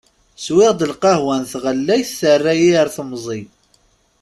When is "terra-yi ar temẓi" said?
2.19-3.41